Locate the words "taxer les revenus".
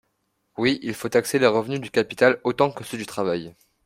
1.09-1.79